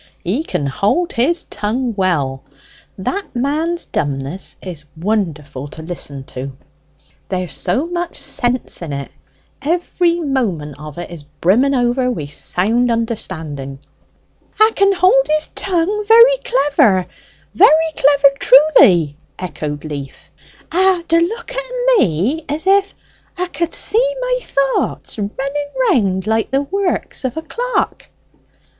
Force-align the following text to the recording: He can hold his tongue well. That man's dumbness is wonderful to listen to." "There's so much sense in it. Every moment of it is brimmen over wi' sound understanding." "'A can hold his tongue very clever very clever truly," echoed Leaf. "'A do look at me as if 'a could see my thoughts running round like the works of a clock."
He 0.23 0.43
can 0.43 0.65
hold 0.65 1.11
his 1.13 1.43
tongue 1.43 1.93
well. 1.95 2.41
That 2.97 3.35
man's 3.35 3.85
dumbness 3.85 4.57
is 4.59 4.85
wonderful 4.97 5.67
to 5.67 5.83
listen 5.83 6.23
to." 6.23 6.57
"There's 7.29 7.53
so 7.53 7.85
much 7.85 8.17
sense 8.17 8.81
in 8.81 8.93
it. 8.93 9.11
Every 9.61 10.19
moment 10.19 10.79
of 10.79 10.97
it 10.97 11.11
is 11.11 11.21
brimmen 11.21 11.75
over 11.75 12.09
wi' 12.09 12.25
sound 12.25 12.89
understanding." 12.89 13.77
"'A 14.59 14.73
can 14.73 14.91
hold 14.91 15.27
his 15.27 15.49
tongue 15.49 16.03
very 16.07 16.37
clever 16.45 17.05
very 17.53 17.91
clever 17.95 18.35
truly," 18.39 19.15
echoed 19.37 19.85
Leaf. 19.85 20.31
"'A 20.71 21.03
do 21.07 21.19
look 21.19 21.51
at 21.51 21.99
me 21.99 22.43
as 22.49 22.65
if 22.65 22.95
'a 23.37 23.45
could 23.49 23.75
see 23.75 24.15
my 24.19 24.39
thoughts 24.41 25.19
running 25.19 25.69
round 25.91 26.25
like 26.25 26.49
the 26.49 26.63
works 26.63 27.23
of 27.23 27.37
a 27.37 27.43
clock." 27.43 28.07